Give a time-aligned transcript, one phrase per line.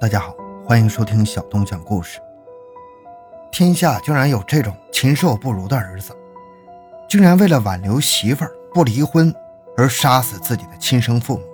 [0.00, 0.34] 大家好，
[0.64, 2.18] 欢迎收听小东讲故事。
[3.52, 6.16] 天下竟然有这种禽兽不如的儿子，
[7.06, 9.30] 竟然为了挽留媳妇儿不离婚
[9.76, 11.44] 而杀死自己的亲生父母。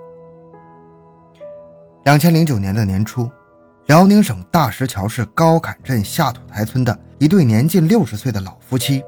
[2.05, 3.29] 两千零九年的年初，
[3.87, 9.02] 辽宁省大石桥市高坎镇下土台村的一对年近六十岁的老夫妻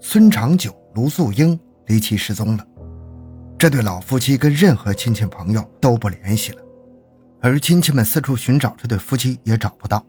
[0.00, 1.56] 孙长久、卢素英
[1.86, 2.66] 离奇失踪了。
[3.56, 6.62] 这对老夫妻跟任何亲戚朋友都不联系了。
[7.42, 10.06] 而亲戚们四处寻找这对夫妻也找不到，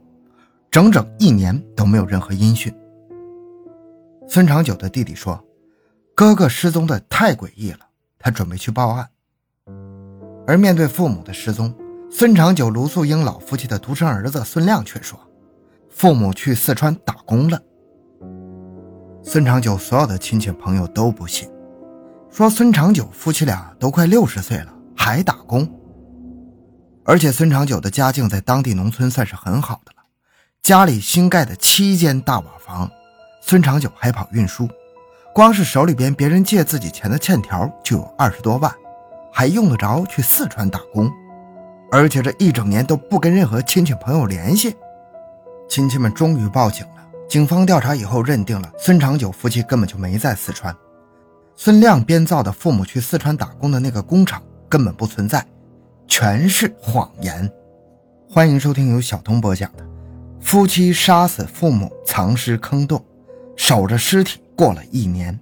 [0.69, 2.71] 整整一年都没有任何音讯。
[4.29, 5.43] 孙长久的弟弟说
[6.15, 7.79] ：“哥哥失踪的太诡异了，
[8.19, 9.09] 他准备去报案。”
[10.45, 11.73] 而面对父母的失踪，
[12.11, 15.19] 孙长久、卢素英老夫妻的独生儿子孙亮却说
[15.89, 17.59] ：“父母去四川打工了。”
[19.25, 21.49] 孙长久所有的亲戚朋友都不信，
[22.29, 25.67] 说孙长久夫妻俩都快六十岁了还打工。
[27.05, 30.03] 而且孙长久的家境在当地农村算是很好的了，
[30.61, 32.89] 家里新盖的七间大瓦房，
[33.41, 34.69] 孙长久还跑运输，
[35.33, 38.73] 光是手里边别人借自己钱的欠条就有二十多万，
[39.33, 41.11] 还用得着去四川打工？
[41.91, 44.73] 而且这一整年都不跟任何亲戚朋友联系，
[45.69, 46.93] 亲戚们终于报警了。
[47.29, 50.73] 警方调查以后认定了孙长久夫妻根本就没在四川，
[51.55, 55.45] 孙亮编造的父母去四川打工的那个工厂根本不存在。
[56.15, 57.51] 全是谎言。
[58.29, 59.83] 欢迎收听由小东播讲的
[60.39, 63.03] 《夫妻杀死父母，藏尸坑洞，
[63.57, 65.39] 守着尸体过了一年》。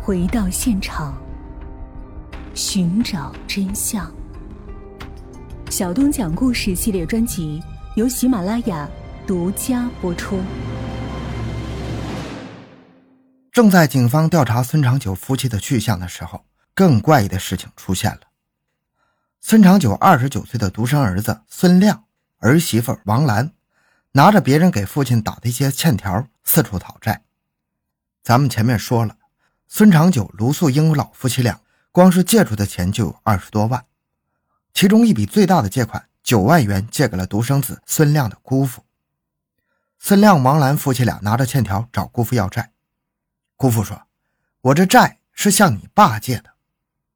[0.00, 1.14] 回到现场，
[2.54, 4.10] 寻找真相。
[5.68, 7.62] 小东讲故事系列专辑
[7.96, 8.88] 由喜马拉雅
[9.26, 10.40] 独家播出。
[13.52, 16.40] 正在警方调查孙长久夫妻的去向的时候，
[16.74, 18.20] 更怪异的事情出现了。
[19.46, 22.06] 孙长久二十九岁的独生儿子孙亮，
[22.38, 23.52] 儿媳妇王兰，
[24.12, 27.24] 拿着别人给父亲打的一些欠条，四处讨债。
[28.22, 29.18] 咱们前面说了，
[29.68, 31.60] 孙长久、卢素英老夫妻俩
[31.92, 33.84] 光是借出的钱就有二十多万，
[34.72, 38.86] 其中一笔最大的借款九万元借给了独生子孙亮的姑父。
[39.98, 42.72] 孙亮、王兰夫妻俩拿着欠条找姑父要债，
[43.56, 44.06] 姑父说
[44.62, 46.54] ：“我这债是向你爸借的，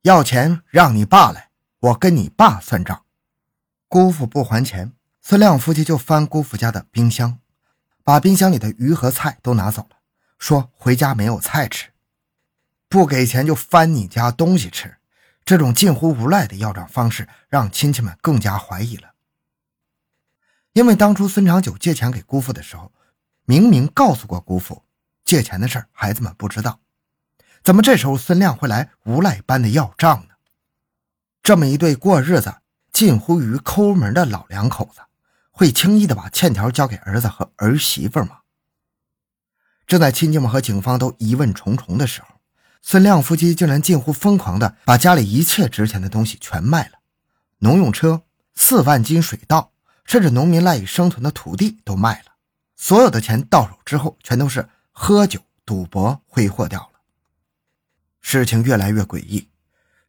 [0.03, 1.48] 要钱让你爸来。”
[1.81, 3.05] 我跟你爸算账，
[3.87, 7.39] 姑父不还钱，孙亮夫妻就翻姑父家的冰箱，
[8.03, 9.99] 把冰箱里的鱼和菜都拿走了，
[10.41, 11.91] 说回家没有菜吃，
[12.89, 14.97] 不给钱就翻你家东西吃，
[15.45, 19.13] 这种近乎无赖的要账方式让亲戚们更加怀疑了。
[20.73, 22.93] 因为当初孙长久借钱给姑父的时候，
[23.45, 24.83] 明明告诉过姑父
[25.25, 26.81] 借钱的事孩子们不知道，
[27.63, 30.35] 怎么这时候孙亮会来无赖般的要账呢？
[31.49, 32.57] 这么一对过日子
[32.93, 35.01] 近乎于抠门的老两口子，
[35.51, 38.41] 会轻易的把欠条交给儿子和儿媳妇吗？
[39.87, 42.29] 正在亲戚们和警方都疑问重重的时候，
[42.83, 46.99] 孙亮夫妻竟然近乎疯狂的把家里一切值钱的东西全卖了，
[47.61, 49.73] 农用车、四万斤水稻，
[50.05, 52.33] 甚至农民赖以生存的土地都卖了。
[52.77, 57.01] 所有的钱到手之后，全都是喝酒、赌博挥霍掉了。
[58.21, 59.49] 事情越来越诡异。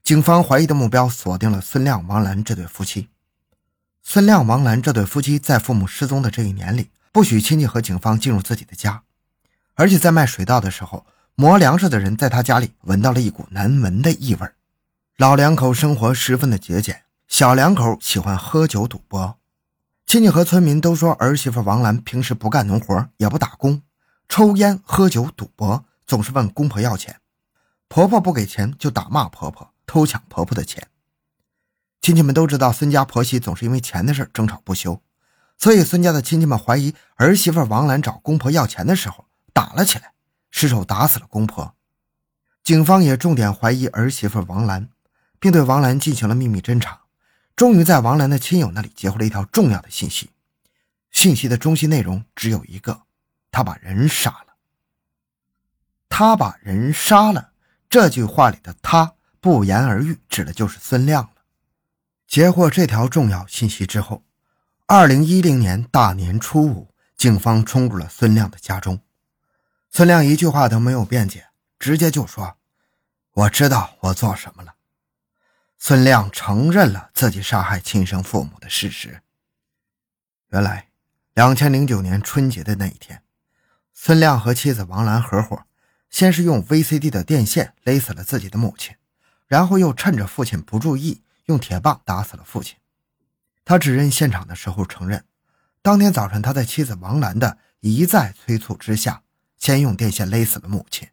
[0.09, 3.09] 警方怀疑的目标锁定了孙亮、王兰这对夫妻。
[4.01, 9.03] 孙亮、王兰这对夫妻在父母失踪的这一年里，不许亲戚和警方进入自己的家，
[9.75, 11.05] 而且在卖水稻的时候，
[11.35, 14.49] 磨粮食的人在他家里闻到了一股难闻的异味。
[15.17, 19.37] 老两口生活十分的节俭，小两口喜欢喝酒赌博。
[20.07, 23.83] 亲戚和村民都说儿媳妇王兰平时不干农活，也不打工，
[24.27, 27.17] 抽烟、喝酒、赌博，总是问公婆要钱，
[27.87, 29.71] 婆婆不给钱就打骂婆婆。
[29.89, 30.87] 偷抢婆婆的钱，
[31.99, 35.01] 亲戚们都知道孙家婆媳总是因为钱的事争吵不休，
[35.57, 40.13] 所以孙家的亲戚们怀疑儿媳妇王兰找公婆要钱的时候打了起来，
[40.51, 41.73] 失手打死了公婆。
[42.63, 44.89] 警方也重点怀疑儿媳妇王兰，
[45.39, 47.01] 并对王兰进行了秘密侦查，
[47.55, 50.29] 终于在王兰的亲友那里截获了一条重要的信息。
[51.09, 53.01] 信息的中心内容只有一个：
[53.49, 54.53] 他把人杀了。
[56.07, 57.53] 他把人杀了。
[57.89, 59.15] 这句话里的他。
[59.41, 61.31] 不言而喻，指的就是孙亮了。
[62.27, 64.23] 截获这条重要信息之后，
[64.85, 69.01] 二零一零年大年初五，警方冲入了孙亮的家中。
[69.89, 71.47] 孙亮一句话都没有辩解，
[71.79, 72.57] 直接就说
[73.33, 74.75] ：“我知道我做什么了。”
[75.79, 79.21] 孙亮承认了自己杀害亲生父母的事实。
[80.49, 80.89] 原来，
[81.33, 83.23] 两千零九年春节的那一天，
[83.93, 85.63] 孙亮和妻子王兰合伙，
[86.09, 88.95] 先是用 VCD 的电线勒死了自己的母亲。
[89.49, 92.77] 然后又趁着父亲不注意，用铁棒打死了父亲。
[93.65, 95.25] 他指认现场的时候承认，
[95.81, 99.23] 当天早晨他在妻子王兰的一再催促之下，
[99.57, 101.09] 先用电线勒死了母亲。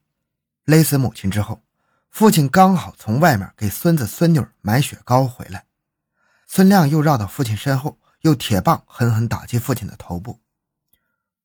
[0.64, 1.62] 勒死母亲之后，
[2.10, 5.64] 父亲刚好从外面给孙子孙女买雪糕回来，
[6.46, 10.40] 孙亮又绕到父亲身后，用铁棒狠狠打击父亲的头部。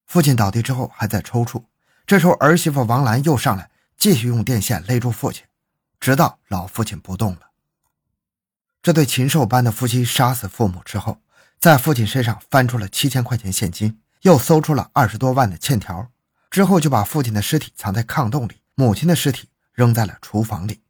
[0.06, 1.64] 父亲倒地之后还在抽搐，
[2.06, 5.46] 这时候儿媳妇王兰又上来，继续用电线勒住父亲，
[6.02, 7.52] 直到老父亲不动了。
[8.82, 11.22] 这对禽兽般的夫妻杀死父母之后，
[11.60, 16.10] 在父亲身上翻出了七千块钱现金，又搜出了二十多万的欠条，
[16.50, 20.82] 之后就把父亲的尸体藏在炕洞里，母亲的尸体扔在了厨房里。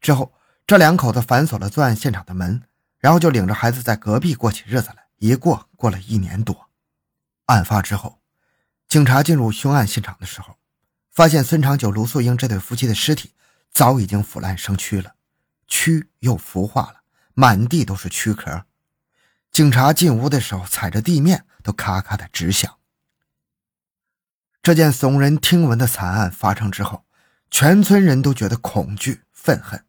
[0.00, 0.34] 之后，
[0.66, 2.62] 这两口子反锁了作案现场的门，
[2.98, 5.06] 然后就领着孩子在隔壁过起日子来。
[5.18, 6.68] 一过过了一年多，
[7.44, 8.20] 案发之后，
[8.88, 10.56] 警察进入凶案现场的时候，
[11.10, 13.34] 发现孙长久、卢素英这对夫妻的尸体
[13.70, 15.14] 早已经腐烂生蛆了。
[15.68, 17.02] 蛆又腐化了，
[17.34, 18.64] 满地都是蛆壳。
[19.52, 22.78] 警察进屋的时候，踩着地面都咔咔的直响。
[24.62, 27.04] 这件耸人听闻的惨案发生之后，
[27.50, 29.84] 全村人都觉得恐惧、愤恨，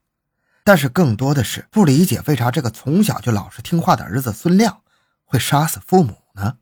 [0.64, 4.82] 但是更多的是不理解为啥这个从小就老实听话的儿子孙亮
[5.26, 6.58] 会杀死父母呢？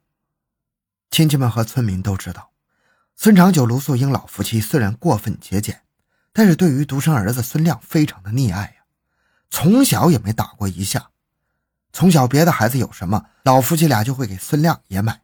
[1.12, 2.52] 亲戚们和村民都知道，
[3.16, 5.84] 孙长久、卢素英老夫妻虽然过分节俭，
[6.40, 8.86] 但是对于独生儿子孙亮非常的溺爱呀。
[9.50, 11.10] 从小也没打过一下，
[11.92, 15.20] 从小别的孩子有什么，老夫妻俩就会给孙亮也买。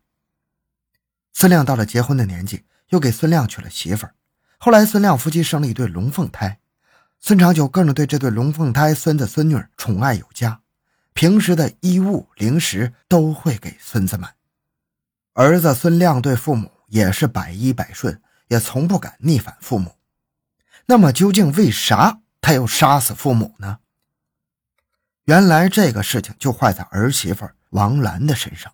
[1.32, 4.14] 孙亮到了结婚的年纪，又给孙亮娶了媳妇儿。
[4.58, 6.60] 后来孙亮夫妻生了一对龙凤胎，
[7.22, 10.60] 孙长久更是对这对龙凤胎孙子孙女宠爱有加，
[11.14, 14.36] 平时的衣物零食都会给孙子买。
[15.32, 19.95] 儿子孙亮对父母也是百依百顺，也从不敢逆反父母。
[20.88, 23.80] 那么究竟为啥他要杀死父母呢？
[25.24, 28.72] 原来这个事情就坏在儿媳妇王兰的身上。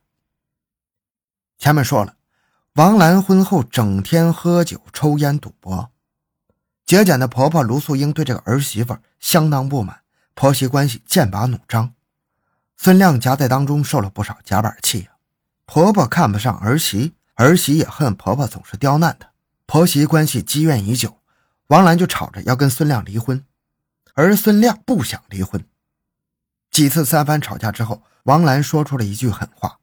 [1.57, 2.15] 前面说了，
[2.73, 5.89] 王兰婚后整天喝酒、抽烟、赌博，
[6.85, 10.01] 节俭的婆婆卢素英对这个儿媳妇相当不满，
[10.33, 11.93] 婆媳关系剑拔弩张。
[12.75, 15.15] 孙亮夹在当中受了不少夹板气啊。
[15.65, 19.29] 婆婆看不上儿媳，儿媳也恨婆婆总是刁难她，
[19.65, 21.20] 婆媳关系积怨已久。
[21.71, 23.45] 王兰就吵着要跟孙亮离婚，
[24.13, 25.63] 而孙亮不想离婚。
[26.69, 29.79] 几次三番吵架之后，王兰说出了一句狠话：“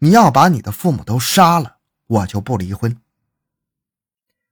[0.00, 2.96] 你要把你的父母都杀了，我就不离婚。”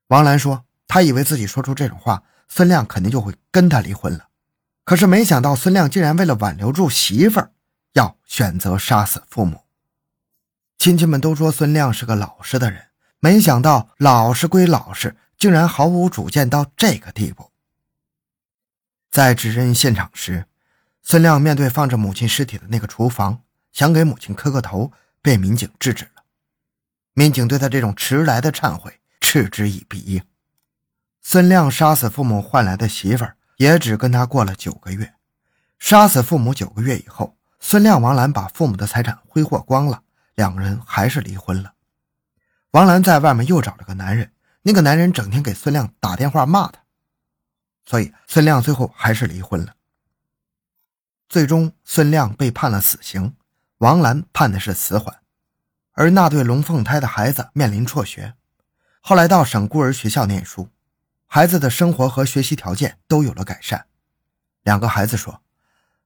[0.09, 4.29] 王兰说：“她以为自己说出这种话，孙亮肯定就会跟她离婚了。
[4.85, 7.51] 可是没想到，孙亮竟然为了挽留住媳妇儿，
[7.95, 9.63] 要选择杀死父母。
[10.77, 12.89] 亲戚们都说孙亮是个老实的人，
[13.21, 17.51] 没想到老实归老实，竟然毫无主见到这个地步。
[19.11, 20.47] 在指认现场时。
[21.05, 23.43] 孙亮面对放着母亲尸体的那个厨房，
[23.73, 26.23] 想给母亲磕个头，被民警制止了。
[27.13, 30.23] 民警对他这种迟来的忏悔嗤之以鼻。
[31.21, 35.15] 孙亮杀死父母换来的媳妇儿，也只跟他过了九个月。
[35.81, 40.05] 杀死父母九个月以后，孙亮、王兰把父母的财产挥霍光了，
[40.37, 41.75] 两个人还是离婚了。
[42.71, 44.31] 王兰在外面又找了个男人，
[44.63, 46.81] 那个男人整天给孙亮打电话骂他，
[47.85, 49.75] 所以孙亮最后还是离婚了。
[51.29, 53.35] 最终，孙亮被判了死刑，
[53.79, 55.21] 王兰判的是死缓，
[55.93, 58.35] 而那对龙凤胎的孩子面临辍学，
[59.01, 60.69] 后来到省孤儿学校念书，
[61.27, 63.87] 孩子的生活和学习条件都有了改善。
[64.63, 65.43] 两个孩子说，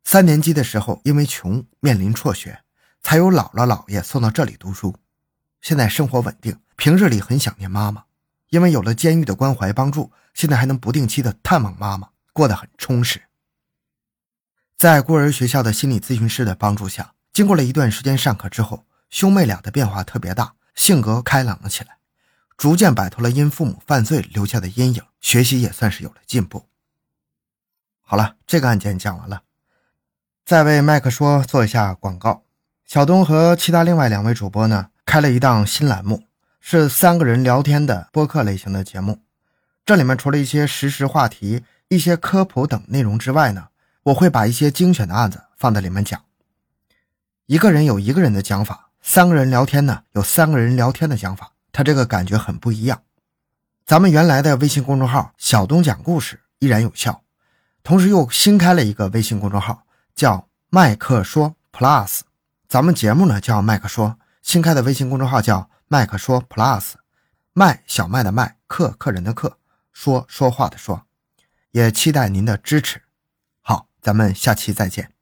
[0.03, 2.63] 三年级的时候因为穷面临辍学，
[3.03, 4.97] 才有姥姥姥爷送到这里读书，
[5.61, 8.06] 现在生活稳定，平日里很想念妈妈，
[8.51, 13.23] 因为有了监狱的关怀帮助，现在还能不定期的探望妈妈，过得很充实。
[14.77, 21.97] 在孤儿学校的心理咨询师的帮助下，经过了一段时间上课之后，兄妹俩的变化特别大，性格开朗了起来，
[22.57, 26.67] 逐渐摆脱了因父母犯罪留下的阴影，学习也算是有了进步。
[28.03, 29.43] 好了，这个案件讲完了，
[30.45, 32.45] 再为麦克说做一下广告。
[32.85, 36.23] 小东和其他另外两位主播呢，开了一档新栏目，
[36.69, 39.21] 是三个人聊天的播客类型的节目。
[39.85, 43.69] 这里面除了一些实时话题、一些科普等内容之外呢。
[44.03, 46.21] 我会把一些精选的案子放在里面讲。
[47.47, 53.01] 一个人有一个人的讲法，三个人聊天呢有三个人聊天的讲法，他这个感觉很不一样。
[53.85, 57.23] 咱们原来的微信公众号“小东讲故事”依然有效，
[57.85, 59.85] 同时又新开了一个微信公众号，
[60.17, 62.23] 叫“麦克说 Plus”。
[62.69, 66.95] 咱们节目呢叫“麦克说”，新开的微信公众号叫“麦克说 Plus”。
[67.53, 69.59] 麦小麦的麦，客客人的客，
[69.91, 71.07] 说说话的说，
[71.71, 73.03] 也期待您的支持。
[73.63, 75.16] 好咱们下期再见。